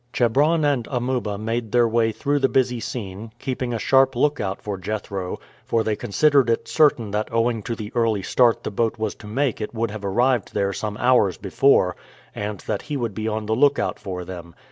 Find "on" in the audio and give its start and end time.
13.27-13.45